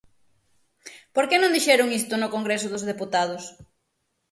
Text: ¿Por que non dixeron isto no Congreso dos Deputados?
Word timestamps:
¿Por 1.15 1.25
que 1.29 1.37
non 1.39 1.53
dixeron 1.55 1.93
isto 1.99 2.13
no 2.17 2.33
Congreso 2.35 2.67
dos 2.69 2.87
Deputados? 2.91 3.43